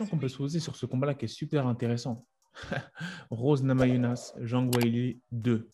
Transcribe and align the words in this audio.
question 0.00 0.16
qu'on 0.16 0.20
peut 0.20 0.28
se 0.28 0.36
poser 0.36 0.60
sur 0.60 0.76
ce 0.76 0.86
combat-là 0.86 1.14
qui 1.14 1.26
est 1.26 1.28
super 1.28 1.66
intéressant. 1.66 2.26
Rose 3.30 3.62
Namayunas, 3.62 4.34
Jean 4.40 4.64
Guaili 4.64 5.20
2. 5.32 5.68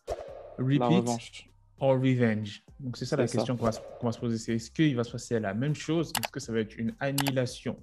Repeat 0.59 1.49
or 1.79 1.95
revenge? 1.95 2.65
Donc, 2.81 2.97
c'est 2.97 3.05
ça 3.05 3.17
la 3.17 3.27
question 3.27 3.57
qu'on 3.57 3.67
va, 3.67 3.73
va, 4.03 4.13
se 4.13 4.19
poser. 4.19 4.39
C'est 4.39 4.55
est-ce 4.55 4.71
qu'il 4.71 4.97
va 4.97 5.05
se 5.05 5.13
passer 5.13 5.39
la 5.39 5.55
même 5.55 5.75
chose? 5.75 6.13
Est-ce 6.19 6.31
que 6.31 6.41
ça 6.41 6.53
va 6.53 6.61
être 6.61 6.77
une 6.77 6.95
annihilation 7.01 7.79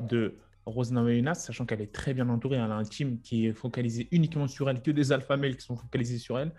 de 0.00 0.36
Rose 0.66 0.90
Namayunas, 0.90 1.36
sachant 1.36 1.64
qu'elle 1.64 1.80
est 1.80 1.92
très 1.92 2.12
bien 2.12 2.28
entourée. 2.28 2.56
Elle 2.56 2.72
a 2.72 2.74
un 2.74 2.82
team 2.82 3.20
qui 3.20 3.46
est 3.46 3.52
focalisé 3.52 4.08
uniquement 4.10 4.48
sur 4.48 4.68
elle, 4.68 4.82
que 4.82 4.90
des 4.90 5.12
alpha 5.12 5.36
males 5.36 5.56
qui 5.56 5.64
sont 5.64 5.76
focalisés 5.76 6.18
sur 6.18 6.38
elle. 6.38 6.52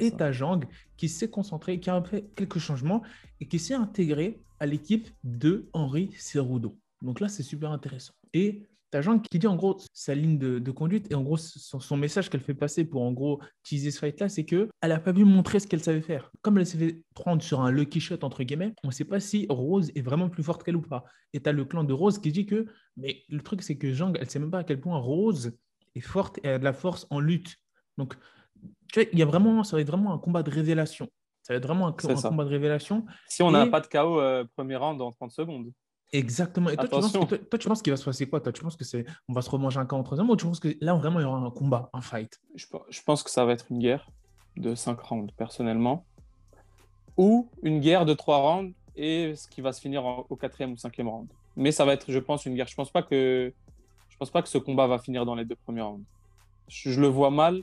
Et 0.00 0.10
Tajang 0.10 0.60
qui 0.96 1.08
s'est 1.08 1.30
concentré, 1.30 1.78
qui 1.78 1.88
a 1.88 2.02
fait 2.02 2.24
quelques 2.34 2.58
changements 2.58 3.02
et 3.40 3.46
qui 3.46 3.60
s'est 3.60 3.74
intégré 3.74 4.40
à 4.58 4.66
l'équipe 4.66 5.08
de 5.22 5.68
Henri 5.72 6.10
Cerudo. 6.18 6.76
Donc 7.02 7.20
là, 7.20 7.28
c'est 7.28 7.44
super 7.44 7.70
intéressant. 7.70 8.14
Et 8.34 8.66
Tajang 8.92 9.20
qui 9.22 9.38
dit 9.38 9.46
en 9.46 9.56
gros 9.56 9.78
sa 9.94 10.14
ligne 10.14 10.38
de, 10.38 10.70
conduite 10.70 11.10
et 11.10 11.14
en 11.14 11.22
gros 11.22 11.38
son, 11.38 11.96
message 11.96 12.28
qu'elle 12.28 12.42
fait 12.42 12.54
passer 12.54 12.84
pour 12.84 13.02
en 13.02 13.10
gros 13.10 13.40
teaser 13.62 13.90
ce 13.90 13.98
fight 13.98 14.20
là, 14.20 14.28
c'est 14.28 14.44
que 14.44 14.68
elle 14.82 14.90
n'a 14.90 15.00
pas 15.00 15.14
pu 15.14 15.24
montrer 15.24 15.60
ce 15.60 15.66
qu'elle 15.66 15.82
savait 15.82 16.02
faire. 16.02 16.30
Comme 16.42 16.58
elle 16.58 16.66
s'est 16.66 16.76
fait 16.76 17.02
prendre 17.14 17.42
sur 17.42 17.62
un 17.62 17.70
lucky 17.70 18.00
shot 18.00 18.18
entre 18.22 18.44
guillemets, 18.44 18.74
on 18.84 18.88
ne 18.88 18.92
sait 18.92 19.06
pas 19.06 19.18
si 19.18 19.46
Rose 19.48 19.90
est 19.94 20.02
vraiment 20.02 20.28
plus 20.28 20.42
forte 20.42 20.62
qu'elle 20.62 20.76
ou 20.76 20.82
pas. 20.82 21.04
Et 21.32 21.40
tu 21.40 21.48
as 21.48 21.52
le 21.52 21.64
clan 21.64 21.84
de 21.84 21.92
Rose 21.94 22.18
qui 22.18 22.32
dit 22.32 22.44
que, 22.44 22.66
mais 22.98 23.22
le 23.30 23.40
truc 23.40 23.62
c'est 23.62 23.78
que 23.78 23.92
Zhang, 23.92 24.16
elle 24.20 24.28
sait 24.28 24.38
même 24.38 24.50
pas 24.50 24.58
à 24.58 24.64
quel 24.64 24.78
point 24.78 24.98
Rose 24.98 25.56
est 25.94 26.00
forte 26.00 26.38
et 26.42 26.50
a 26.50 26.58
de 26.58 26.64
la 26.64 26.74
force 26.74 27.06
en 27.08 27.18
lutte. 27.18 27.56
Donc 27.96 28.14
tu 28.92 29.00
vois, 29.00 29.08
il 29.10 29.18
y 29.18 29.22
a 29.22 29.26
vraiment, 29.26 29.64
ça 29.64 29.76
va 29.76 29.80
être 29.80 29.88
vraiment 29.88 30.12
un 30.12 30.18
combat 30.18 30.42
de 30.42 30.50
révélation. 30.50 31.08
Ça 31.42 31.54
va 31.54 31.56
être 31.56 31.66
vraiment 31.66 31.88
un, 31.88 31.92
combat 31.92 32.44
de 32.44 32.50
révélation. 32.50 33.06
Si 33.26 33.42
on 33.42 33.50
n'a 33.50 33.66
pas 33.66 33.80
de 33.80 33.86
KO 33.86 34.20
euh, 34.20 34.44
premier 34.54 34.76
round 34.76 35.00
en 35.00 35.10
30 35.10 35.32
secondes. 35.32 35.72
Exactement. 36.12 36.68
Et 36.68 36.76
toi, 36.76 36.84
tu 36.84 37.68
penses, 37.68 37.82
qu'il 37.82 37.92
va 37.92 37.96
se 37.96 38.04
passer 38.04 38.28
quoi 38.28 38.40
Toi, 38.40 38.52
tu 38.52 38.62
penses 38.62 38.76
que 38.76 38.84
c'est 38.84 39.06
on 39.28 39.32
va 39.32 39.40
se 39.40 39.48
remanger 39.48 39.80
un 39.80 39.86
camp 39.86 39.98
en 39.98 40.02
troisième 40.02 40.28
ou 40.28 40.36
tu 40.36 40.44
penses 40.44 40.60
que 40.60 40.76
là, 40.80 40.94
vraiment, 40.94 41.20
il 41.20 41.22
y 41.22 41.26
aura 41.26 41.38
un 41.38 41.50
combat, 41.50 41.90
un 41.94 42.02
fight? 42.02 42.38
Je, 42.54 42.66
pense 43.04 43.22
que 43.22 43.30
ça 43.30 43.44
va 43.46 43.52
être 43.52 43.66
une 43.70 43.78
guerre 43.78 44.06
de 44.56 44.74
5 44.74 45.00
rounds, 45.00 45.32
personnellement. 45.36 46.04
Ou 47.16 47.48
une 47.62 47.80
guerre 47.80 48.04
de 48.04 48.12
3 48.12 48.36
rounds 48.38 48.74
et 48.94 49.34
ce 49.34 49.48
qui 49.48 49.62
va 49.62 49.72
se 49.72 49.80
finir 49.80 50.04
au 50.04 50.36
quatrième 50.36 50.72
ou 50.72 50.76
cinquième 50.76 51.08
round. 51.08 51.28
Mais 51.56 51.72
ça 51.72 51.86
va 51.86 51.94
être, 51.94 52.10
je 52.10 52.18
pense, 52.18 52.44
une 52.44 52.54
guerre. 52.54 52.68
Je 52.68 52.74
pense 52.74 52.90
pas 52.90 53.02
que, 53.02 53.52
je 54.10 54.16
pense 54.18 54.30
pas 54.30 54.42
que 54.42 54.48
ce 54.48 54.58
combat 54.58 54.86
va 54.86 54.98
finir 54.98 55.24
dans 55.24 55.34
les 55.34 55.46
deux 55.46 55.56
premiers 55.56 55.82
rounds. 55.82 56.04
je 56.68 57.00
le 57.00 57.06
vois 57.06 57.30
mal 57.30 57.62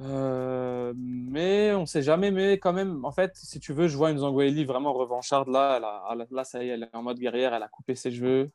euh, 0.00 0.92
mais 0.96 1.72
on 1.74 1.86
sait 1.86 2.02
jamais. 2.02 2.30
Mais 2.30 2.58
quand 2.58 2.72
même, 2.72 3.04
en 3.04 3.12
fait, 3.12 3.32
si 3.34 3.60
tu 3.60 3.72
veux, 3.72 3.88
je 3.88 3.96
vois 3.96 4.10
une 4.10 4.18
Zangueli 4.18 4.64
vraiment 4.64 4.92
revancharde. 4.92 5.48
Là, 5.48 5.78
là, 6.30 6.44
ça 6.44 6.62
y 6.62 6.68
est, 6.68 6.72
elle 6.72 6.84
est 6.84 6.96
en 6.96 7.02
mode 7.02 7.18
guerrière. 7.18 7.54
Elle 7.54 7.62
a 7.62 7.68
coupé 7.68 7.94
ses 7.94 8.10
cheveux. 8.10 8.50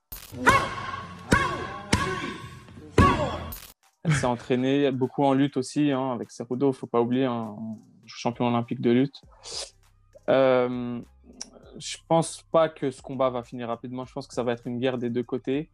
Elle 4.03 4.13
s'est 4.13 4.25
entraînée 4.25 4.89
beaucoup 4.91 5.23
en 5.23 5.33
lutte 5.33 5.57
aussi, 5.57 5.91
hein, 5.91 6.13
avec 6.13 6.31
Cerudo, 6.31 6.71
faut 6.71 6.87
pas 6.87 7.01
oublier, 7.01 7.25
hein, 7.25 7.57
champion 8.05 8.47
olympique 8.47 8.79
de 8.79 8.91
lutte. 8.91 9.21
Euh, 10.29 11.01
je 11.77 11.97
pense 12.07 12.41
pas 12.51 12.69
que 12.69 12.89
ce 12.89 13.01
combat 13.01 13.29
va 13.29 13.43
finir 13.43 13.67
rapidement. 13.67 14.05
Je 14.05 14.13
pense 14.13 14.27
que 14.27 14.33
ça 14.33 14.43
va 14.43 14.53
être 14.53 14.65
une 14.65 14.79
guerre 14.79 14.97
des 14.97 15.09
deux 15.09 15.23
côtés. 15.23 15.69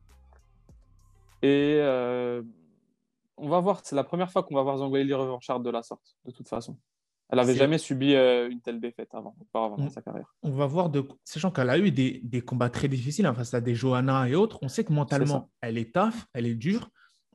Et 1.44 1.77
euh, 1.80 2.42
on 3.44 3.49
va 3.49 3.59
voir, 3.59 3.81
c'est 3.83 3.95
la 3.95 4.03
première 4.03 4.31
fois 4.31 4.44
qu'on 4.44 4.55
va 4.55 4.63
voir 4.63 4.77
Zangueli 4.77 5.13
revanchard 5.13 5.59
de 5.59 5.69
la 5.69 5.83
sorte, 5.83 6.16
de 6.25 6.31
toute 6.31 6.47
façon. 6.47 6.77
Elle 7.30 7.38
n'avait 7.38 7.55
jamais 7.55 7.77
subi 7.77 8.13
euh, 8.13 8.49
une 8.49 8.61
telle 8.61 8.80
défaite 8.80 9.09
avant, 9.13 9.36
auparavant 9.41 9.77
dans 9.77 9.89
sa 9.89 10.02
carrière. 10.02 10.33
On 10.44 10.52
va 10.52 10.66
voir, 10.66 10.89
de... 10.89 11.03
sachant 11.23 11.52
qu'elle 11.52 11.69
a 11.69 11.77
eu 11.77 11.91
des, 11.91 12.41
combats 12.41 12.69
très 12.69 12.88
difficiles 12.88 13.25
hein, 13.25 13.33
face 13.33 13.53
à 13.53 13.61
des 13.61 13.75
Johanna 13.75 14.30
et 14.30 14.36
autres, 14.36 14.59
on 14.61 14.67
sait 14.67 14.83
que 14.83 14.94
mentalement, 14.94 15.49
elle 15.61 15.77
est 15.77 15.94
tough, 15.94 16.14
elle 16.33 16.45
est 16.45 16.55
dure, 16.55 16.89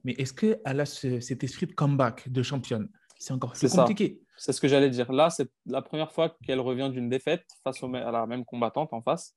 mais 0.04 0.12
est-ce 0.12 0.32
qu'elle 0.32 0.80
a 0.80 0.86
cet 0.86 1.44
esprit 1.44 1.66
de 1.66 1.72
comeback, 1.72 2.30
de 2.30 2.42
championne? 2.42 2.88
C'est 3.18 3.32
encore 3.32 3.52
plus 3.52 3.70
compliqué. 3.74 4.22
C'est 4.36 4.52
ce 4.52 4.60
que 4.60 4.68
j'allais 4.68 4.90
dire. 4.90 5.10
Là, 5.10 5.30
c'est 5.30 5.50
la 5.66 5.82
première 5.82 6.12
fois 6.12 6.36
qu'elle 6.46 6.60
revient 6.60 6.90
d'une 6.92 7.08
défaite 7.08 7.44
face 7.64 7.82
à 7.82 8.10
la 8.12 8.26
même 8.26 8.44
combattante 8.44 8.92
en 8.92 9.02
face. 9.02 9.34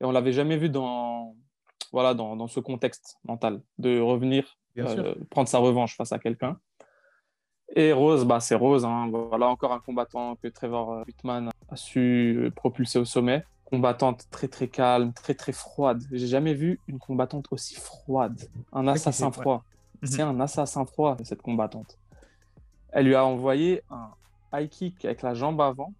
Et 0.00 0.04
on 0.04 0.10
l'avait 0.10 0.32
jamais 0.32 0.56
vu 0.56 0.68
dans, 0.68 1.36
voilà, 1.92 2.14
dans, 2.14 2.46
ce 2.46 2.60
contexte 2.60 3.18
mental, 3.24 3.62
de 3.78 4.00
revenir 4.00 4.56
euh, 4.78 5.14
prendre 5.30 5.48
sa 5.48 5.58
revanche 5.58 5.96
face 5.96 6.12
à 6.12 6.18
quelqu'un. 6.18 6.58
Et 7.74 7.92
Rose, 7.92 8.24
bah, 8.24 8.40
c'est 8.40 8.54
Rose. 8.54 8.84
Hein. 8.84 9.10
Voilà 9.10 9.48
encore 9.48 9.72
un 9.72 9.80
combattant 9.80 10.36
que 10.36 10.48
Trevor 10.48 11.04
Whitman 11.06 11.50
a 11.68 11.76
su 11.76 12.50
propulser 12.56 12.98
au 12.98 13.04
sommet. 13.04 13.44
Combattante 13.64 14.26
très 14.30 14.48
très 14.48 14.66
calme, 14.66 15.12
très 15.12 15.34
très 15.34 15.52
froide. 15.52 16.02
J'ai 16.10 16.26
jamais 16.26 16.54
vu 16.54 16.80
une 16.88 16.98
combattante 16.98 17.46
aussi 17.52 17.76
froide. 17.76 18.40
Un 18.72 18.88
assassin 18.88 19.30
froid. 19.30 19.62
Mhm. 20.02 20.08
C'est 20.08 20.22
un 20.22 20.40
assassin 20.40 20.84
froid, 20.84 21.16
cette 21.22 21.42
combattante. 21.42 21.98
Elle 22.92 23.06
lui 23.06 23.14
a 23.14 23.24
envoyé 23.24 23.82
un 23.90 24.10
high 24.52 24.68
kick 24.68 25.04
avec 25.04 25.22
la 25.22 25.34
jambe 25.34 25.60
avant 25.60 25.92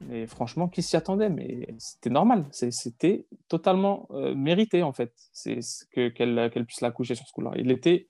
mais 0.00 0.26
franchement, 0.26 0.68
qui 0.68 0.82
s'y 0.82 0.96
attendait 0.96 1.30
Mais 1.30 1.74
c'était 1.78 2.10
normal. 2.10 2.46
C'était 2.52 3.26
totalement 3.48 4.08
euh, 4.12 4.34
mérité, 4.34 4.82
en 4.82 4.92
fait, 4.92 5.12
c'est 5.32 5.60
qu'elle 5.92 6.66
puisse 6.66 6.80
la 6.80 6.90
coucher 6.90 7.14
sur 7.14 7.26
ce 7.26 7.32
coup-là. 7.32 7.52
Il, 7.56 7.70
était, 7.70 8.08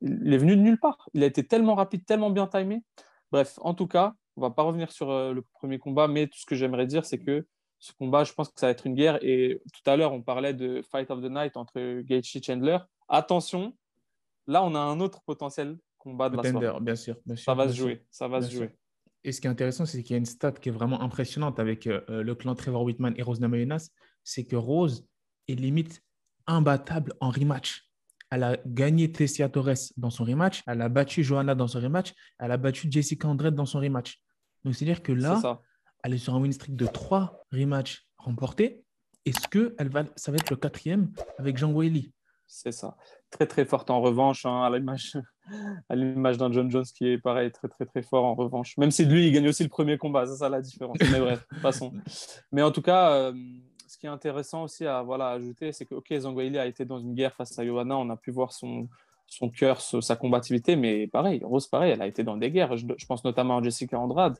il 0.00 0.32
est 0.32 0.38
venu 0.38 0.56
de 0.56 0.62
nulle 0.62 0.78
part. 0.78 1.08
Il 1.12 1.22
a 1.22 1.26
été 1.26 1.46
tellement 1.46 1.74
rapide, 1.74 2.04
tellement 2.06 2.30
bien 2.30 2.46
timé. 2.46 2.82
Bref, 3.32 3.58
en 3.62 3.74
tout 3.74 3.88
cas, 3.88 4.14
on 4.36 4.42
va 4.42 4.50
pas 4.50 4.62
revenir 4.62 4.92
sur 4.92 5.10
euh, 5.10 5.32
le 5.32 5.42
premier 5.42 5.78
combat, 5.78 6.08
mais 6.08 6.26
tout 6.26 6.38
ce 6.38 6.46
que 6.46 6.54
j'aimerais 6.54 6.86
dire, 6.86 7.04
c'est 7.04 7.18
que 7.18 7.46
ce 7.78 7.92
combat, 7.92 8.24
je 8.24 8.32
pense 8.32 8.48
que 8.48 8.58
ça 8.58 8.66
va 8.66 8.70
être 8.70 8.86
une 8.86 8.94
guerre. 8.94 9.18
Et 9.22 9.60
tout 9.72 9.90
à 9.90 9.96
l'heure, 9.96 10.12
on 10.12 10.22
parlait 10.22 10.54
de 10.54 10.82
Fight 10.90 11.10
of 11.10 11.20
the 11.20 11.30
Night 11.30 11.56
entre 11.56 12.00
Gaethje 12.00 12.36
et 12.36 12.42
Chandler. 12.42 12.78
Attention, 13.08 13.76
là, 14.46 14.62
on 14.64 14.74
a 14.74 14.78
un 14.78 15.00
autre 15.00 15.20
potentiel 15.26 15.78
combat 15.98 16.30
de 16.30 16.36
la 16.36 16.50
soirée. 16.50 16.80
Bien 16.80 16.94
sûr, 16.94 17.16
bien 17.26 17.36
sûr. 17.36 17.44
Ça 17.44 17.54
va 17.54 17.68
se 17.68 17.74
jouer. 17.74 18.04
Ça 18.10 18.28
va 18.28 18.40
se 18.40 18.50
jouer. 18.50 18.70
Et 19.24 19.32
ce 19.32 19.40
qui 19.40 19.46
est 19.46 19.50
intéressant, 19.50 19.86
c'est 19.86 20.02
qu'il 20.02 20.12
y 20.12 20.14
a 20.14 20.18
une 20.18 20.26
stat 20.26 20.52
qui 20.52 20.68
est 20.68 20.72
vraiment 20.72 21.00
impressionnante 21.00 21.58
avec 21.58 21.86
euh, 21.86 22.02
euh, 22.10 22.22
le 22.22 22.34
clan 22.34 22.54
Trevor 22.54 22.82
Whitman 22.82 23.14
et 23.16 23.22
Rose 23.22 23.40
Namajunas, 23.40 23.88
c'est 24.22 24.44
que 24.44 24.56
Rose 24.56 25.06
est 25.48 25.54
limite 25.54 26.02
imbattable 26.46 27.14
en 27.20 27.30
rematch. 27.30 27.88
Elle 28.30 28.42
a 28.42 28.56
gagné 28.66 29.10
Tessia 29.10 29.48
Torres 29.48 29.92
dans 29.96 30.10
son 30.10 30.24
rematch, 30.24 30.62
elle 30.66 30.82
a 30.82 30.88
battu 30.88 31.22
Johanna 31.22 31.54
dans 31.54 31.68
son 31.68 31.80
rematch, 31.80 32.12
elle 32.38 32.50
a 32.50 32.56
battu 32.56 32.88
Jessica 32.90 33.28
Andrade 33.28 33.54
dans 33.54 33.66
son 33.66 33.80
rematch. 33.80 34.20
Donc, 34.64 34.74
c'est-à-dire 34.74 35.02
que 35.02 35.12
là, 35.12 35.62
elle 36.02 36.14
est 36.14 36.18
sur 36.18 36.34
un 36.34 36.40
win 36.40 36.52
streak 36.52 36.76
de 36.76 36.86
trois 36.86 37.44
rematchs 37.52 38.06
remportés. 38.18 38.82
Est-ce 39.24 39.48
que 39.48 39.74
elle 39.78 39.88
va, 39.88 40.04
ça 40.16 40.32
va 40.32 40.36
être 40.36 40.50
le 40.50 40.56
quatrième 40.56 41.12
avec 41.38 41.56
Jean 41.56 41.72
Weili? 41.72 42.12
C'est 42.46 42.72
ça 42.72 42.96
très 43.30 43.46
très 43.46 43.64
forte 43.64 43.90
en 43.90 44.00
revanche, 44.00 44.44
hein, 44.44 44.62
à 44.62 44.70
l'image 44.70 45.16
à 45.88 45.94
l'image 45.94 46.38
d'un 46.38 46.50
John 46.50 46.70
Jones 46.70 46.84
qui 46.84 47.08
est 47.08 47.18
pareil, 47.18 47.50
très 47.50 47.68
très 47.68 47.84
très 47.84 48.02
fort 48.02 48.24
en 48.24 48.34
revanche. 48.34 48.76
Même 48.78 48.90
si 48.90 49.04
lui, 49.04 49.26
il 49.26 49.32
gagne 49.32 49.48
aussi 49.48 49.62
le 49.62 49.68
premier 49.68 49.98
combat, 49.98 50.26
c'est 50.26 50.36
ça 50.36 50.48
la 50.48 50.60
différence. 50.60 50.98
Mais 51.12 51.20
bref, 51.20 51.46
passons. 51.62 51.92
Mais 52.52 52.62
en 52.62 52.70
tout 52.70 52.82
cas, 52.82 53.12
euh, 53.12 53.32
ce 53.86 53.98
qui 53.98 54.06
est 54.06 54.10
intéressant 54.10 54.64
aussi 54.64 54.86
à 54.86 55.02
voilà, 55.02 55.30
ajouter, 55.30 55.72
c'est 55.72 55.86
que 55.86 55.94
ok, 55.94 56.10
a 56.10 56.66
été 56.66 56.84
dans 56.84 56.98
une 56.98 57.14
guerre 57.14 57.34
face 57.34 57.58
à 57.58 57.64
Johanna, 57.64 57.96
on 57.96 58.10
a 58.10 58.16
pu 58.16 58.30
voir 58.30 58.52
son, 58.52 58.88
son 59.26 59.50
cœur, 59.50 59.80
sa 59.80 60.16
combativité, 60.16 60.76
mais 60.76 61.06
pareil, 61.06 61.42
Rose, 61.44 61.66
pareil, 61.66 61.92
elle 61.92 62.02
a 62.02 62.06
été 62.06 62.24
dans 62.24 62.36
des 62.36 62.50
guerres. 62.50 62.76
Je, 62.76 62.86
je 62.96 63.06
pense 63.06 63.24
notamment 63.24 63.58
à 63.58 63.62
Jessica 63.62 63.98
Andrade, 63.98 64.38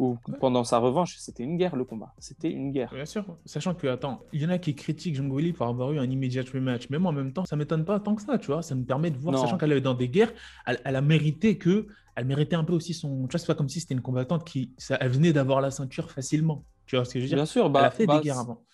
ou 0.00 0.16
pendant 0.40 0.64
sa 0.64 0.78
revanche, 0.78 1.16
c'était 1.18 1.42
une 1.42 1.58
guerre 1.58 1.76
le 1.76 1.84
combat. 1.84 2.14
C'était 2.18 2.50
une 2.50 2.72
guerre. 2.72 2.90
Bien 2.94 3.04
sûr, 3.04 3.36
sachant 3.44 3.74
que, 3.74 3.86
attends, 3.86 4.22
il 4.32 4.40
y 4.40 4.46
en 4.46 4.48
a 4.48 4.56
qui 4.56 4.74
critiquent 4.74 5.14
Jungwili 5.14 5.52
pour 5.52 5.66
avoir 5.66 5.92
eu 5.92 5.98
un 5.98 6.10
immediate 6.10 6.48
rematch. 6.48 6.88
Mais 6.88 6.98
moi, 6.98 7.10
en 7.10 7.14
même 7.14 7.34
temps, 7.34 7.44
ça 7.44 7.54
m'étonne 7.54 7.84
pas 7.84 8.00
tant 8.00 8.14
que 8.14 8.22
ça, 8.22 8.38
tu 8.38 8.46
vois. 8.46 8.62
Ça 8.62 8.74
me 8.74 8.84
permet 8.84 9.10
de 9.10 9.18
voir, 9.18 9.38
sachant 9.38 9.58
qu'elle 9.58 9.72
est 9.72 9.80
dans 9.82 9.92
des 9.92 10.08
guerres, 10.08 10.32
elle, 10.64 10.96
a 10.96 11.02
mérité 11.02 11.58
que. 11.58 11.86
Elle 12.16 12.24
méritait 12.24 12.56
un 12.56 12.64
peu 12.64 12.72
aussi 12.72 12.94
son. 12.94 13.26
Tu 13.26 13.32
vois, 13.32 13.38
c'est 13.38 13.46
pas 13.46 13.54
comme 13.54 13.68
si 13.68 13.78
c'était 13.80 13.92
une 13.92 14.00
combattante 14.00 14.44
qui. 14.44 14.72
Ça, 14.78 14.96
elle 15.00 15.10
venait 15.10 15.34
d'avoir 15.34 15.60
la 15.60 15.70
ceinture 15.70 16.10
facilement. 16.10 16.64
Tu 16.86 16.96
vois 16.96 17.04
ce 17.04 17.12
que 17.12 17.20
je 17.20 17.24
veux 17.24 17.28
dire? 17.28 17.36
Bien 17.36 17.46
sûr, 17.46 17.68
bah, 17.68 17.80
elle 17.80 17.86
a 17.86 17.90
fait 17.90 18.06
bah, 18.06 18.18
des 18.18 18.24
guerres 18.24 18.38
avant. 18.38 18.64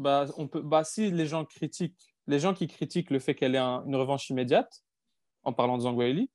Bah, 0.00 0.26
on 0.36 0.48
peut, 0.48 0.62
bah, 0.62 0.82
si 0.82 1.12
les 1.12 1.26
gens 1.26 1.44
critiquent, 1.44 2.12
les 2.26 2.40
gens 2.40 2.54
qui 2.54 2.66
critiquent 2.66 3.10
le 3.10 3.20
fait 3.20 3.36
qu'elle 3.36 3.54
ait 3.54 3.60
une 3.60 3.94
revanche 3.94 4.28
immédiate, 4.30 4.82
en 5.44 5.52
parlant 5.52 5.76
de 5.76 5.82
Zangwaili, 5.82 6.28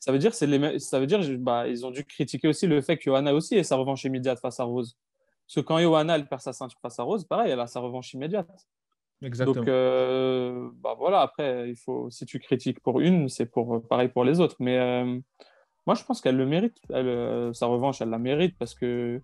ça 0.00 0.12
veut 0.12 0.18
dire 0.18 0.34
c'est 0.34 0.46
les 0.46 0.78
ça 0.78 0.98
veut 0.98 1.06
dire 1.06 1.20
bah, 1.38 1.68
ils 1.68 1.84
ont 1.84 1.90
dû 1.90 2.04
critiquer 2.04 2.48
aussi 2.48 2.66
le 2.66 2.80
fait 2.80 2.96
que 2.96 3.04
Johanna 3.04 3.34
aussi 3.34 3.56
ait 3.56 3.62
sa 3.62 3.76
revanche 3.76 4.02
immédiate 4.04 4.40
face 4.40 4.58
à 4.58 4.64
Rose. 4.64 4.96
Parce 5.46 5.56
que 5.56 5.60
quand 5.60 5.78
Johanna 5.78 6.16
elle 6.16 6.26
perd 6.26 6.40
sa 6.40 6.54
ceinture 6.54 6.78
face 6.80 6.98
à 6.98 7.02
Rose, 7.02 7.24
pareil, 7.24 7.52
elle 7.52 7.60
a 7.60 7.66
sa 7.66 7.80
revanche 7.80 8.14
immédiate. 8.14 8.48
Exactement. 9.22 9.54
Donc 9.54 9.68
euh, 9.68 10.70
bah 10.76 10.94
voilà, 10.98 11.20
après 11.20 11.68
il 11.68 11.76
faut 11.76 12.08
si 12.10 12.24
tu 12.24 12.38
critiques 12.38 12.80
pour 12.80 13.00
une, 13.00 13.28
c'est 13.28 13.44
pour 13.44 13.86
pareil 13.86 14.08
pour 14.08 14.24
les 14.24 14.40
autres. 14.40 14.56
Mais 14.58 14.78
euh, 14.78 15.20
moi 15.86 15.94
je 15.94 16.02
pense 16.02 16.22
qu'elle 16.22 16.36
le 16.36 16.46
mérite. 16.46 16.78
Elle, 16.88 17.06
euh, 17.06 17.52
sa 17.52 17.66
revanche, 17.66 18.00
elle 18.00 18.08
la 18.08 18.18
mérite 18.18 18.56
parce 18.58 18.74
que 18.74 19.20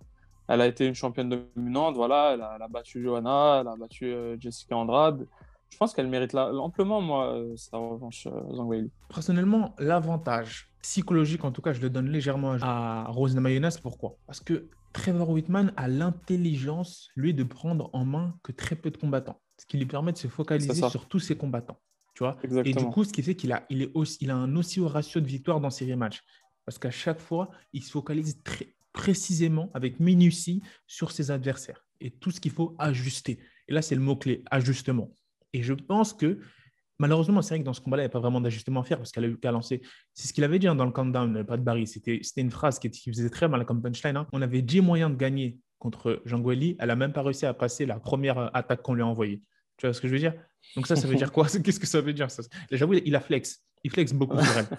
elle 0.47 0.61
a 0.61 0.67
été 0.67 0.85
une 0.85 0.93
championne 0.93 1.29
dominante. 1.55 1.95
Voilà, 1.95 2.33
elle 2.35 2.41
a, 2.41 2.53
elle 2.55 2.61
a 2.61 2.67
battu 2.67 3.01
Johanna, 3.01 3.61
elle 3.61 3.67
a 3.67 3.75
battu 3.75 4.13
Jessica 4.39 4.77
Andrade 4.77 5.27
je 5.69 5.77
pense 5.77 5.93
qu'elle 5.93 6.07
mérite 6.07 6.33
amplement, 6.35 7.01
moi, 7.01 7.35
euh, 7.35 7.55
sa 7.55 7.77
revanche, 7.77 8.27
euh, 8.27 8.55
Zhang 8.55 8.89
Personnellement, 9.09 9.75
l'avantage 9.79 10.71
psychologique, 10.81 11.43
en 11.43 11.51
tout 11.51 11.61
cas, 11.61 11.73
je 11.73 11.81
le 11.81 11.89
donne 11.89 12.09
légèrement 12.09 12.57
à 12.61 13.05
Rose 13.09 13.35
Namajunas. 13.35 13.79
Pourquoi? 13.81 14.17
Parce 14.25 14.39
que 14.39 14.69
Trevor 14.93 15.29
Whitman 15.29 15.73
a 15.75 15.87
l'intelligence, 15.87 17.09
lui, 17.15 17.33
de 17.33 17.43
prendre 17.43 17.89
en 17.93 18.05
main 18.05 18.35
que 18.43 18.51
très 18.51 18.75
peu 18.75 18.89
de 18.89 18.97
combattants. 18.97 19.41
Ce 19.57 19.65
qui 19.65 19.77
lui 19.77 19.85
permet 19.85 20.13
de 20.13 20.17
se 20.17 20.27
focaliser 20.27 20.73
sur 20.89 21.07
tous 21.07 21.19
ses 21.19 21.35
combattants. 21.35 21.79
Tu 22.15 22.23
vois? 22.23 22.37
Et 22.65 22.73
du 22.73 22.85
coup, 22.85 23.03
ce 23.03 23.13
qui 23.13 23.21
fait 23.21 23.35
qu'il 23.35 23.51
a, 23.51 23.65
il 23.69 23.83
est 23.83 23.91
aussi, 23.93 24.17
il 24.21 24.31
a 24.31 24.35
un 24.35 24.55
aussi 24.55 24.79
haut 24.79 24.87
ratio 24.87 25.21
de 25.21 25.27
victoire 25.27 25.59
dans 25.59 25.69
ces 25.69 25.95
matchs. 25.95 26.23
Parce 26.65 26.79
qu'à 26.79 26.91
chaque 26.91 27.19
fois, 27.19 27.51
il 27.73 27.83
se 27.83 27.91
focalise 27.91 28.41
très 28.43 28.75
précisément, 28.91 29.69
avec 29.75 29.99
minutie, 29.99 30.63
sur 30.87 31.11
ses 31.11 31.29
adversaires 31.29 31.85
et 31.99 32.11
tout 32.11 32.31
ce 32.31 32.39
qu'il 32.39 32.51
faut 32.51 32.75
ajuster. 32.79 33.39
Et 33.67 33.73
là, 33.73 33.81
c'est 33.81 33.95
le 33.95 34.01
mot-clé, 34.01 34.43
ajustement. 34.49 35.11
Et 35.53 35.63
je 35.63 35.73
pense 35.73 36.13
que 36.13 36.39
malheureusement, 36.99 37.41
c'est 37.41 37.55
vrai 37.55 37.59
que 37.59 37.65
dans 37.65 37.73
ce 37.73 37.81
combat-là, 37.81 38.03
il 38.03 38.05
n'y 38.05 38.11
a 38.11 38.13
pas 38.13 38.19
vraiment 38.19 38.41
d'ajustement 38.41 38.81
à 38.81 38.83
faire 38.83 38.97
parce 38.97 39.11
qu'elle 39.11 39.25
a 39.25 39.27
eu 39.27 39.37
qu'à 39.37 39.51
lancer. 39.51 39.81
C'est 40.13 40.27
ce 40.27 40.33
qu'il 40.33 40.43
avait 40.43 40.59
dit 40.59 40.67
hein, 40.67 40.75
dans 40.75 40.85
le 40.85 40.91
countdown, 40.91 41.43
pas 41.45 41.57
de 41.57 41.63
Barry. 41.63 41.87
C'était 41.87 42.21
une 42.37 42.51
phrase 42.51 42.79
qui, 42.79 42.89
faisait 42.89 43.29
très 43.29 43.47
mal 43.47 43.65
comme 43.65 43.81
punchline. 43.81 44.17
Hein. 44.17 44.27
On 44.33 44.41
avait 44.41 44.61
10 44.61 44.81
moyens 44.81 45.11
de 45.11 45.17
gagner 45.17 45.57
contre 45.79 46.21
Jean 46.25 46.39
Gueli. 46.39 46.75
Elle 46.79 46.87
n'a 46.87 46.95
même 46.95 47.13
pas 47.13 47.21
réussi 47.21 47.45
à 47.45 47.53
passer 47.53 47.85
la 47.85 47.99
première 47.99 48.55
attaque 48.55 48.81
qu'on 48.81 48.93
lui 48.93 49.03
a 49.03 49.07
envoyée. 49.07 49.41
Tu 49.77 49.85
vois 49.85 49.93
ce 49.93 50.01
que 50.01 50.07
je 50.07 50.13
veux 50.13 50.19
dire? 50.19 50.33
Donc 50.75 50.87
ça, 50.87 50.95
ça 50.95 51.07
veut 51.07 51.15
dire 51.15 51.31
quoi? 51.31 51.45
Qu'est-ce 51.63 51.79
que 51.79 51.87
ça 51.87 52.01
veut 52.01 52.13
dire 52.13 52.27
J'avoue, 52.71 52.95
il 52.95 53.15
a 53.15 53.19
flex. 53.19 53.63
Il 53.83 53.91
flex 53.91 54.11
beaucoup 54.11 54.39
sur 54.41 54.57
elle. 54.57 54.77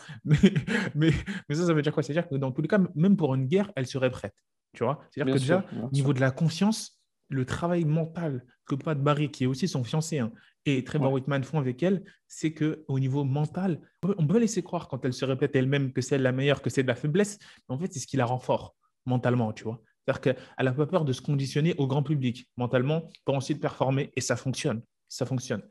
mais, 0.95 1.13
mais, 1.49 1.55
ça, 1.55 1.67
ça 1.67 1.73
veut 1.73 1.83
dire 1.83 1.93
quoi? 1.93 2.03
C'est-à-dire 2.03 2.29
que 2.29 2.35
dans 2.35 2.51
tous 2.51 2.63
les 2.63 2.69
cas, 2.69 2.81
même 2.97 3.17
pour 3.17 3.35
une 3.35 3.47
guerre, 3.47 3.71
elle 3.77 3.87
serait 3.87 4.11
prête. 4.11 4.35
Tu 4.75 4.83
vois? 4.83 5.01
C'est-à-dire 5.11 5.35
que 5.35 5.39
déjà, 5.39 5.65
au 5.83 5.91
niveau 5.91 6.13
de 6.13 6.21
la 6.21 6.33
confiance, 6.33 7.01
le 7.29 7.45
travail 7.45 7.85
mental 7.85 8.45
que 8.67 8.75
Pat 8.75 9.01
Barry, 9.01 9.31
qui 9.31 9.45
est 9.45 9.47
aussi 9.47 9.69
son 9.69 9.85
fiancé, 9.85 10.19
hein, 10.19 10.33
et 10.69 10.85
Trevor 10.85 11.13
Whitman 11.13 11.43
font 11.43 11.59
avec 11.59 11.83
elle, 11.83 12.05
c'est 12.27 12.53
qu'au 12.53 12.99
niveau 12.99 13.25
mental, 13.25 13.81
on 14.03 14.27
peut 14.27 14.39
laisser 14.39 14.63
croire 14.63 14.89
quand 14.89 15.05
elle 15.05 15.13
se 15.13 15.25
répète 15.25 15.57
elle-même 15.57 15.93
que 15.93 16.01
c'est 16.01 16.19
la 16.19 16.33
meilleure, 16.33 16.63
que 16.63 16.71
c'est 16.71 16.83
de 16.83 16.89
la 16.89 16.95
faiblesse, 16.95 17.39
mais 17.69 17.75
en 17.75 17.79
fait, 17.79 17.93
c'est 17.93 18.01
ce 18.01 18.07
qui 18.07 18.17
la 18.17 18.27
rend 18.27 18.39
fort 18.39 18.77
mentalement, 19.07 19.53
tu 19.53 19.65
vois. 19.65 19.81
C'est-à-dire 20.05 20.21
qu'elle 20.21 20.67
n'a 20.67 20.73
pas 20.73 20.87
peur 20.87 21.05
de 21.05 21.13
se 21.13 21.21
conditionner 21.21 21.75
au 21.79 21.87
grand 21.87 22.03
public 22.03 22.49
mentalement 22.57 23.09
pour 23.25 23.35
ensuite 23.35 23.61
performer, 23.61 24.13
et 24.17 24.21
ça 24.21 24.37
fonctionne. 24.37 24.83
Ça 25.09 25.27
fonctionne. 25.27 25.63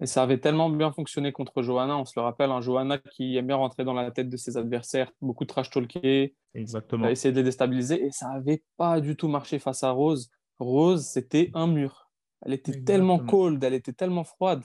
Et 0.00 0.06
ça 0.06 0.22
avait 0.22 0.38
tellement 0.38 0.70
bien 0.70 0.92
fonctionné 0.92 1.32
contre 1.32 1.62
Johanna, 1.62 1.96
on 1.96 2.04
se 2.04 2.12
le 2.16 2.22
rappelle, 2.22 2.50
un 2.50 2.60
Johanna 2.60 2.98
qui 2.98 3.36
aime 3.36 3.46
bien 3.46 3.56
rentrer 3.56 3.84
dans 3.84 3.94
la 3.94 4.10
tête 4.10 4.28
de 4.28 4.36
ses 4.36 4.56
adversaires, 4.56 5.10
beaucoup 5.20 5.44
de 5.44 5.48
trash 5.48 5.70
talker, 5.70 6.34
Exactement. 6.54 7.08
essayer 7.08 7.32
de 7.32 7.38
les 7.38 7.44
déstabiliser, 7.44 8.04
et 8.04 8.10
ça 8.12 8.28
n'avait 8.28 8.62
pas 8.76 9.00
du 9.00 9.16
tout 9.16 9.28
marché 9.28 9.58
face 9.58 9.82
à 9.82 9.90
Rose. 9.90 10.30
Rose, 10.58 11.04
c'était 11.04 11.50
un 11.54 11.66
mur. 11.66 12.01
Elle 12.44 12.54
était 12.54 12.82
tellement 12.82 13.18
cold, 13.18 13.62
elle 13.62 13.74
était 13.74 13.92
tellement 13.92 14.24
froide. 14.24 14.64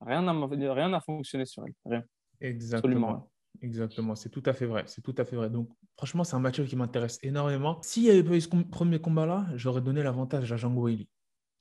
Rien 0.00 0.22
n'a 0.22 0.74
rien 0.74 1.00
fonctionné 1.00 1.46
sur 1.46 1.64
elle. 1.66 1.74
Rien. 1.84 2.04
Exactement. 2.40 3.30
Exactement, 3.62 4.14
c'est 4.14 4.28
tout 4.28 4.42
à 4.44 4.52
fait 4.52 4.66
vrai. 4.66 4.84
C'est 4.86 5.02
tout 5.02 5.14
à 5.16 5.24
fait 5.24 5.36
vrai. 5.36 5.50
Donc, 5.50 5.70
franchement, 5.96 6.24
c'est 6.24 6.36
un 6.36 6.40
match 6.40 6.60
qui 6.62 6.76
m'intéresse 6.76 7.18
énormément. 7.22 7.80
S'il 7.82 8.04
n'y 8.04 8.10
avait 8.10 8.22
pas 8.22 8.34
eu 8.34 8.40
ce 8.40 8.48
premier 8.48 8.98
combat-là, 8.98 9.46
j'aurais 9.54 9.80
donné 9.80 10.02
l'avantage 10.02 10.52
à 10.52 10.56
Jean 10.56 10.70
Guili. 10.70 11.08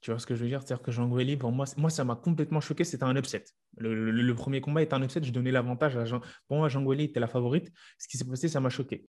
Tu 0.01 0.11
vois 0.11 0.19
ce 0.19 0.25
que 0.25 0.35
je 0.35 0.43
veux 0.43 0.49
dire? 0.49 0.61
C'est-à-dire 0.61 0.83
que 0.83 0.91
Jean 0.91 1.07
Guili, 1.07 1.37
pour 1.37 1.51
moi, 1.51 1.65
moi 1.77 1.89
ça 1.89 2.03
m'a 2.03 2.15
complètement 2.15 2.61
choqué. 2.61 2.83
C'était 2.83 3.03
un 3.05 3.15
upset. 3.15 3.45
Le, 3.77 4.33
premier 4.33 4.61
combat 4.61 4.81
était 4.81 4.93
un 4.93 5.01
upset. 5.03 5.23
Je 5.23 5.31
donnais 5.31 5.51
l'avantage 5.51 5.97
à 5.97 6.05
Jean. 6.05 6.21
Pour 6.47 6.57
moi, 6.57 6.69
Guili 6.69 7.05
était 7.05 7.19
la 7.19 7.27
favorite. 7.27 7.71
Ce 7.97 8.07
qui 8.07 8.17
s'est 8.17 8.25
passé, 8.25 8.47
ça 8.47 8.59
m'a 8.59 8.69
choqué. 8.69 9.07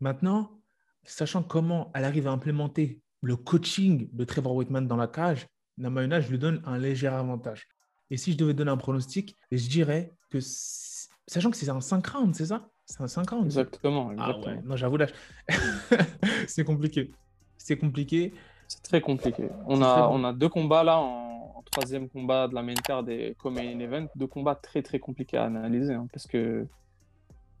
Maintenant, 0.00 0.60
sachant 1.04 1.42
comment 1.42 1.92
elle 1.94 2.04
arrive 2.04 2.26
à 2.26 2.30
implémenter 2.30 3.00
le 3.20 3.36
coaching 3.36 4.08
de 4.12 4.24
Trevor 4.24 4.54
Whitman 4.54 4.86
dans 4.86 4.96
la 4.96 5.06
cage, 5.06 5.46
Namayuna, 5.78 6.20
je 6.20 6.30
lui 6.30 6.38
donne 6.38 6.62
un 6.64 6.78
léger 6.78 7.08
avantage. 7.08 7.68
Et 8.10 8.16
si 8.16 8.32
je 8.32 8.36
devais 8.36 8.54
donner 8.54 8.70
un 8.70 8.76
pronostic, 8.76 9.36
je 9.50 9.68
dirais 9.68 10.12
que, 10.30 10.38
sachant 10.40 11.50
que 11.50 11.56
c'est 11.56 11.68
un 11.68 11.80
5 11.80 12.06
rounds, 12.06 12.36
c'est 12.36 12.46
ça? 12.46 12.68
C'est 12.84 13.00
un 13.00 13.08
5 13.08 13.30
rounds 13.30 13.46
Exactement. 13.46 14.12
Ah 14.18 14.38
ouais, 14.38 14.60
non, 14.62 14.76
j'avoue, 14.76 14.98
là, 14.98 15.06
c'est 16.46 16.64
compliqué. 16.64 17.10
C'est 17.56 17.78
compliqué. 17.78 18.34
C'est 18.68 18.82
très 18.82 19.00
compliqué. 19.00 19.48
On 19.66 19.82
a, 19.82 20.08
on 20.08 20.24
a 20.24 20.32
deux 20.32 20.48
combats 20.48 20.84
là 20.84 20.98
en, 20.98 21.62
troisième 21.70 22.08
combat 22.08 22.46
de 22.46 22.54
la 22.54 22.62
main 22.62 22.74
card 22.74 23.02
des 23.02 23.34
co 23.38 23.50
event. 23.50 24.06
Deux 24.14 24.26
combats 24.26 24.54
très 24.54 24.82
très 24.82 25.00
compliqués 25.00 25.38
à 25.38 25.44
analyser 25.44 25.94
hein, 25.94 26.06
parce 26.12 26.26
que, 26.26 26.66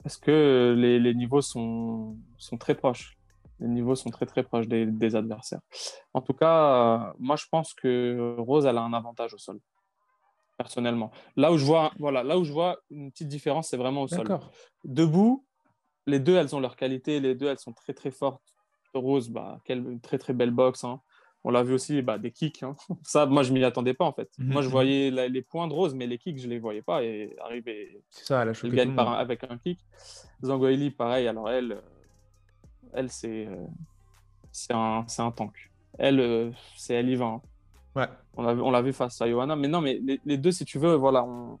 parce 0.02 0.16
que 0.16 0.74
les, 0.76 1.00
les 1.00 1.14
niveaux 1.14 1.40
sont, 1.40 2.16
sont 2.36 2.58
très 2.58 2.74
proches 2.74 3.16
les 3.60 3.68
niveaux 3.68 3.94
sont 3.94 4.10
très 4.10 4.26
très 4.26 4.42
proches 4.42 4.66
des, 4.66 5.16
adversaires. 5.16 5.60
En 6.12 6.20
tout 6.20 6.34
cas, 6.34 7.08
euh, 7.08 7.12
moi 7.18 7.36
je 7.36 7.44
pense 7.50 7.74
que 7.74 8.36
Rose 8.38 8.66
elle 8.66 8.78
a 8.78 8.82
un 8.82 8.92
avantage 8.92 9.34
au 9.34 9.38
sol. 9.38 9.58
Personnellement, 10.56 11.10
là 11.36 11.52
où 11.52 11.58
je 11.58 11.64
vois, 11.64 11.92
voilà, 11.98 12.22
là 12.22 12.38
où 12.38 12.44
je 12.44 12.52
vois 12.52 12.78
une 12.90 13.10
petite 13.10 13.28
différence, 13.28 13.68
c'est 13.70 13.76
vraiment 13.76 14.02
au 14.02 14.08
sol. 14.08 14.26
Debout, 14.84 15.44
les 16.06 16.20
deux 16.20 16.36
elles 16.36 16.54
ont 16.54 16.60
leur 16.60 16.76
qualité, 16.76 17.18
les 17.18 17.34
deux 17.34 17.48
elles 17.48 17.58
sont 17.58 17.72
très 17.72 17.92
très 17.92 18.10
fortes. 18.10 18.42
Rose, 18.94 19.28
bah, 19.28 19.60
quelle 19.64 19.98
très 20.00 20.18
très 20.18 20.32
belle 20.32 20.52
boxe. 20.52 20.84
Hein. 20.84 21.00
On 21.42 21.50
l'a 21.50 21.62
vu 21.62 21.74
aussi, 21.74 22.00
bah, 22.00 22.16
des 22.16 22.30
kicks. 22.30 22.62
Hein. 22.62 22.74
Ça, 23.02 23.26
moi, 23.26 23.42
je 23.42 23.52
m'y 23.52 23.62
attendais 23.64 23.94
pas 23.94 24.04
en 24.04 24.12
fait. 24.12 24.30
Mhm, 24.38 24.52
moi, 24.52 24.62
je 24.62 24.68
voyais 24.68 25.10
les 25.10 25.42
points 25.42 25.68
de 25.68 25.74
Rose, 25.74 25.94
mais 25.94 26.06
les 26.06 26.18
kicks, 26.18 26.38
je 26.38 26.48
les 26.48 26.58
voyais 26.58 26.82
pas. 26.82 27.02
Et 27.02 27.36
arriver, 27.40 28.02
ça, 28.10 28.42
elle, 28.42 28.52
elle 28.62 28.74
gagne 28.74 28.94
par, 28.94 29.12
avec 29.12 29.44
un 29.44 29.58
kick. 29.58 29.80
Zangoili, 30.42 30.90
pareil. 30.90 31.28
Alors 31.28 31.50
elle, 31.50 31.82
elle, 32.94 33.10
c'est 33.10 33.46
euh, 33.46 33.66
c'est 34.52 34.72
un, 34.72 35.04
un, 35.18 35.30
tank. 35.32 35.70
Elle, 35.98 36.20
euh, 36.20 36.50
c'est 36.76 36.94
elle 36.94 37.08
y 37.08 37.16
va. 37.16 37.26
Hein. 37.26 37.42
Ouais. 37.96 38.08
On 38.36 38.70
l'a 38.70 38.82
vu 38.82 38.92
face 38.92 39.20
à 39.20 39.28
Johanna. 39.28 39.56
Mais 39.56 39.68
non, 39.68 39.80
mais 39.80 40.00
les, 40.24 40.38
deux, 40.38 40.52
si 40.52 40.64
tu 40.64 40.78
veux, 40.78 40.94
voilà, 40.94 41.24
ont, 41.24 41.58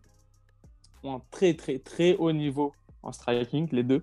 un 1.04 1.20
très, 1.30 1.54
très, 1.54 1.78
très 1.78 2.16
haut 2.16 2.32
niveau 2.32 2.72
en 3.02 3.12
striking, 3.12 3.68
les 3.72 3.82
deux. 3.82 4.02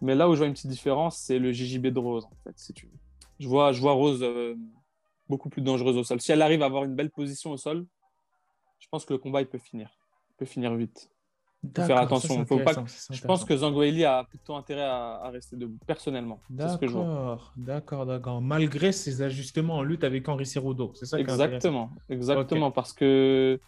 Mais 0.00 0.14
là 0.14 0.28
où 0.28 0.34
je 0.34 0.38
vois 0.38 0.46
une 0.46 0.52
petite 0.52 0.70
différence, 0.70 1.16
c'est 1.16 1.38
le 1.38 1.52
JJB 1.52 1.86
de 1.88 1.98
Rose, 1.98 2.24
en 2.26 2.36
fait, 2.44 2.58
si 2.58 2.72
tu 2.72 2.86
veux. 2.86 2.98
Je 3.38 3.48
vois, 3.48 3.72
je 3.72 3.80
vois 3.80 3.92
Rose 3.92 4.22
euh, 4.22 4.56
beaucoup 5.28 5.48
plus 5.48 5.62
dangereuse 5.62 5.96
au 5.96 6.04
sol. 6.04 6.20
Si 6.20 6.32
elle 6.32 6.42
arrive 6.42 6.62
à 6.62 6.66
avoir 6.66 6.84
une 6.84 6.94
belle 6.94 7.10
position 7.10 7.50
au 7.52 7.56
sol, 7.56 7.86
je 8.78 8.88
pense 8.88 9.04
que 9.04 9.12
le 9.12 9.18
combat, 9.18 9.40
il 9.40 9.46
peut 9.46 9.58
finir. 9.58 9.96
Il 10.30 10.36
peut 10.38 10.44
finir 10.44 10.74
vite 10.74 11.11
faire 11.74 11.98
attention. 11.98 12.44
Faut 12.46 12.58
pas... 12.58 12.72
Je 13.10 13.22
pense 13.22 13.44
que 13.44 13.56
Zangoeli 13.56 14.04
a 14.04 14.24
plutôt 14.24 14.54
intérêt 14.54 14.84
à, 14.84 15.28
rester 15.30 15.56
debout, 15.56 15.78
personnellement. 15.86 16.40
D'accord, 16.50 17.52
d'accord, 17.56 18.06
d'accord. 18.06 18.40
Malgré 18.42 18.92
ses 18.92 19.22
ajustements 19.22 19.76
en 19.76 19.82
lutte 19.82 20.04
avec 20.04 20.28
Henri 20.28 20.46
Cerudo, 20.46 20.92
c'est 20.94 21.06
ça 21.06 21.18
Exactement, 21.18 21.90
exactement, 22.08 22.70
parce 22.70 22.92
que 22.92 23.60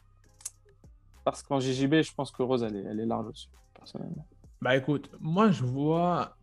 parce 1.25 1.43
qu'en 1.43 1.59
JJB, 1.59 2.03
je 2.03 2.15
pense 2.15 2.31
que 2.31 2.43
Rose, 2.43 2.63
elle 2.63 2.77
est, 2.77 2.85
elle 2.85 3.01
est 3.01 3.07
large 3.07 3.29
dessus, 3.29 3.49
personnellement. 3.75 4.27
Bah 4.61 4.77
écoute, 4.77 5.11
moi 5.21 5.51
je 5.51 5.65
vois. 5.65 6.37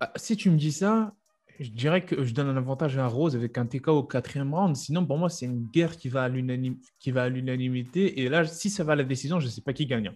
Bah, 0.00 0.12
si 0.16 0.36
tu 0.36 0.50
me 0.50 0.58
dis 0.58 0.72
ça, 0.72 1.12
je 1.60 1.70
dirais 1.70 2.04
que 2.04 2.24
je 2.24 2.34
donne 2.34 2.48
un 2.48 2.56
avantage 2.56 2.98
à 2.98 3.06
Rose 3.06 3.34
avec 3.34 3.56
un 3.58 3.66
TK 3.66 3.88
au 3.88 4.02
quatrième 4.02 4.54
round. 4.54 4.76
Sinon, 4.76 5.06
pour 5.06 5.18
moi, 5.18 5.28
c'est 5.28 5.46
une 5.46 5.66
guerre 5.66 5.96
qui 5.96 6.08
va 6.08 6.24
à 6.24 6.28
l'unanimité. 6.28 8.20
Et 8.20 8.28
là, 8.28 8.44
si 8.44 8.70
ça 8.70 8.84
va 8.84 8.92
à 8.92 8.96
la 8.96 9.04
décision, 9.04 9.40
je 9.40 9.46
ne 9.46 9.50
sais 9.50 9.62
pas 9.62 9.72
qui 9.72 9.86
gagne. 9.86 10.12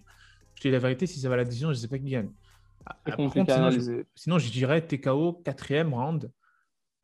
Je 0.55 0.61
te 0.61 0.67
dis 0.67 0.71
la 0.71 0.79
vérité, 0.79 1.07
si 1.07 1.19
ça 1.19 1.29
va 1.29 1.35
à 1.35 1.37
la 1.37 1.45
décision, 1.45 1.69
je 1.69 1.77
ne 1.77 1.81
sais 1.81 1.87
pas 1.87 1.97
qui 1.97 2.09
gagne. 2.09 2.29
Ah, 2.85 3.15
sinon, 3.15 3.71
je, 3.71 4.03
sinon, 4.15 4.39
je 4.39 4.51
dirais 4.51 4.85
TKO 4.85 5.33
quatrième 5.33 5.93
round, 5.93 6.31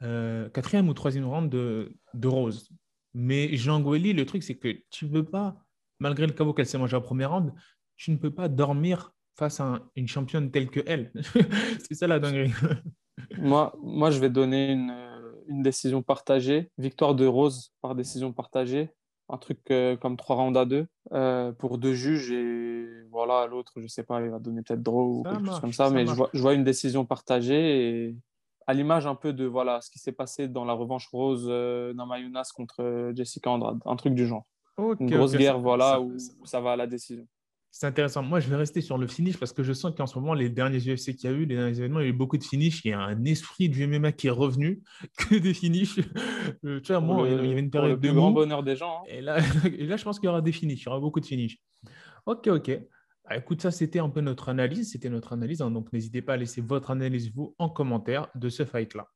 euh, 0.04 0.50
quatrième 0.50 0.90
ou 0.90 0.94
troisième 0.94 1.26
round 1.26 1.50
de, 1.50 1.96
de 2.14 2.28
Rose. 2.28 2.70
Mais 3.14 3.56
Jean 3.56 3.80
Goueli, 3.80 4.14
le 4.14 4.26
truc, 4.26 4.44
c'est 4.44 4.56
que 4.56 4.82
tu 4.90 5.06
ne 5.06 5.12
peux 5.12 5.26
pas, 5.26 5.56
malgré 6.00 6.28
le 6.28 6.34
KO 6.34 6.54
qu'elle 6.54 6.66
s'est 6.66 6.78
mangé 6.78 6.96
au 6.96 7.02
premier 7.02 7.26
round, 7.26 7.54
tu 7.96 8.12
ne 8.12 8.18
peux 8.18 8.34
pas 8.34 8.48
dormir 8.48 9.14
face 9.36 9.60
à 9.60 9.82
une 9.96 10.08
championne 10.08 10.52
telle 10.52 10.70
que 10.70 10.82
elle. 10.86 11.12
c'est 11.88 11.96
ça 11.96 12.08
la 12.08 12.20
dinguerie 12.20 12.52
moi, 13.38 13.76
moi, 13.82 14.12
je 14.12 14.20
vais 14.20 14.30
donner 14.30 14.72
une, 14.72 14.94
une, 15.48 15.64
décision 15.64 16.02
partagée. 16.02 16.70
Victoire 16.78 17.16
de 17.16 17.26
Rose 17.26 17.74
par 17.82 17.96
décision 17.96 18.34
partagée. 18.34 18.90
Un 19.30 19.38
truc 19.38 19.60
euh, 19.72 19.98
comme 19.98 20.16
3 20.16 20.36
rounds 20.38 20.58
à 20.58 20.66
2 20.66 20.88
euh, 21.12 21.52
pour 21.52 21.78
deux 21.78 21.94
juges. 21.94 22.32
Et 22.32 22.88
voilà, 23.12 23.46
l'autre, 23.48 23.74
je 23.78 23.88
sais 23.88 24.04
pas, 24.04 24.22
il 24.22 24.30
va 24.30 24.40
donner 24.40 24.62
peut-être 24.62 24.82
draw 24.82 25.20
ou 25.20 25.24
quelque 25.24 25.46
chose 25.46 25.60
comme 25.60 25.74
ça. 25.74 25.90
mais 25.90 26.06
je 26.06 26.14
vois, 26.14 26.30
je 26.34 26.42
vois, 26.42 26.54
une 26.54 26.64
décision 26.64 27.06
partagée. 27.06 28.06
Et 28.08 28.16
à 28.68 28.74
l'image 28.74 29.06
un 29.06 29.16
peu 29.16 29.34
de 29.34 29.46
voilà, 29.46 29.82
ce 29.82 29.90
qui 29.90 30.00
s'est 30.00 30.12
passé 30.12 30.48
dans 30.48 30.66
la 30.66 30.74
revanche 30.74 31.08
Rose 31.08 31.48
euh, 31.50 31.94
Namayunas 31.94 32.52
contre 32.56 33.12
Jessica 33.16 33.50
Andrade. 33.50 33.80
Un 33.86 33.96
truc 33.96 34.14
du 34.14 34.28
genre. 34.28 34.46
une 34.78 35.10
grosse 35.10 35.36
guerre, 35.36 35.60
voilà, 35.60 36.00
où 36.00 36.16
ça 36.46 36.62
va 36.62 36.74
à 36.74 36.76
la 36.76 36.88
décision. 36.88 37.28
C'est 37.80 37.86
intéressant. 37.86 38.24
Moi, 38.24 38.40
je 38.40 38.50
vais 38.50 38.56
rester 38.56 38.82
sur 38.82 38.98
le 38.98 39.06
finish 39.06 39.38
parce 39.38 39.54
que 39.54 39.62
je 39.62 39.72
sens 39.72 39.94
qu'en 39.96 40.08
ce 40.08 40.18
moment, 40.18 40.34
les 40.34 40.50
derniers 40.50 40.80
UFC 40.80 41.16
qu'il 41.16 41.26
y 41.26 41.28
a 41.28 41.32
eu, 41.32 41.46
les 41.46 41.56
derniers 41.56 41.78
événements, 41.78 42.00
il 42.00 42.06
y 42.06 42.08
a 42.08 42.10
eu 42.10 42.14
beaucoup 42.14 42.40
de 42.40 42.44
finish. 42.44 42.84
Il 42.84 42.90
y 42.90 42.94
a 42.94 43.00
un 43.00 43.24
esprit 43.26 43.70
du 43.70 43.86
MMA 43.86 44.14
qui 44.14 44.26
est 44.26 44.32
revenu, 44.32 44.82
que 45.20 45.36
des 45.36 45.54
finishes. 45.54 46.00
Euh, 46.66 46.82
tu 46.82 46.92
vois, 46.92 47.02
moi, 47.02 47.28
il 47.28 47.36
y 47.36 47.38
avait 47.38 47.60
une 47.60 47.70
période 47.70 48.00
de 48.00 48.12
grand 48.12 48.32
bonheur 48.32 48.64
des 48.64 48.76
gens. 48.76 49.04
Hein. 49.04 49.10
Et, 49.10 49.22
là, 49.22 49.38
et 49.66 49.86
là, 49.86 49.96
je 49.96 50.04
pense 50.04 50.20
qu'il 50.20 50.26
y 50.26 50.30
aura 50.30 50.42
des 50.42 50.52
finishes. 50.54 50.82
Il 50.82 50.86
y 50.86 50.90
aura 50.90 51.00
beaucoup 51.00 51.20
de 51.20 51.28
finishes. 51.28 51.60
Ok, 52.26 52.48
ok. 52.48 52.80
Bah, 53.30 53.38
écoute, 53.38 53.62
ça, 53.62 53.70
c'était 53.70 54.00
un 54.00 54.10
peu 54.10 54.22
notre 54.22 54.50
analyse. 54.50 54.94
C'était 54.94 55.12
notre 55.12 55.34
analyse. 55.34 55.62
Hein. 55.62 55.70
donc, 55.70 55.94
n'hésitez 55.94 56.24
pas 56.24 56.34
à 56.34 56.38
laisser 56.38 56.62
votre 56.62 56.90
analyse, 56.90 57.32
vous, 57.32 57.54
en 57.60 57.70
commentaire 57.70 58.28
de 58.34 58.50
ce 58.50 58.66
fight-là. 58.66 59.08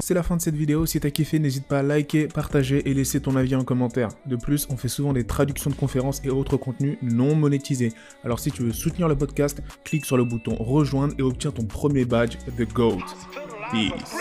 C'est 0.00 0.14
la 0.14 0.22
fin 0.22 0.36
de 0.36 0.40
cette 0.40 0.54
vidéo, 0.54 0.86
si 0.86 1.00
t'as 1.00 1.10
kiffé 1.10 1.38
n'hésite 1.38 1.66
pas 1.66 1.80
à 1.80 1.82
liker, 1.82 2.28
partager 2.28 2.88
et 2.88 2.94
laisser 2.94 3.20
ton 3.20 3.36
avis 3.36 3.54
en 3.54 3.64
commentaire. 3.64 4.08
De 4.26 4.36
plus, 4.36 4.66
on 4.70 4.76
fait 4.76 4.88
souvent 4.88 5.12
des 5.12 5.24
traductions 5.24 5.70
de 5.70 5.74
conférences 5.74 6.20
et 6.24 6.30
autres 6.30 6.56
contenus 6.56 6.98
non 7.02 7.34
monétisés. 7.34 7.92
Alors 8.24 8.38
si 8.38 8.50
tu 8.50 8.62
veux 8.62 8.72
soutenir 8.72 9.08
le 9.08 9.16
podcast, 9.16 9.62
clique 9.84 10.04
sur 10.04 10.16
le 10.16 10.24
bouton 10.24 10.56
rejoindre 10.56 11.14
et 11.18 11.22
obtiens 11.22 11.50
ton 11.50 11.64
premier 11.64 12.04
badge 12.04 12.36
The 12.56 12.72
GOAT. 12.72 12.98
Peace. 13.70 14.16